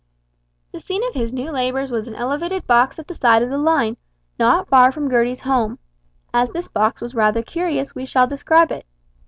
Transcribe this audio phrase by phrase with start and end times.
[0.71, 3.57] The scene of his new labours was an elevated box at the side of the
[3.59, 3.97] line,
[4.39, 5.77] not far from Gertie's home.
[6.33, 8.87] As this box was rather curious we shall describe it.